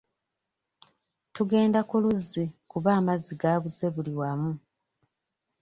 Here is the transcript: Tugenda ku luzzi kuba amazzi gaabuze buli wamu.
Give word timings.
Tugenda 1.35 1.79
ku 1.89 1.95
luzzi 2.03 2.43
kuba 2.71 2.89
amazzi 2.99 3.33
gaabuze 3.41 3.85
buli 3.95 4.13
wamu. 4.19 4.51